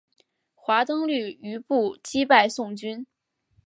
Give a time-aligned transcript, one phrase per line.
[0.55, 3.05] 华登率余部击败宋军。